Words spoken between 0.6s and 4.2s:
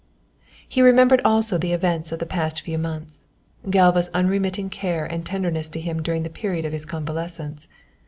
He remembered also the events of the past few months, Galva's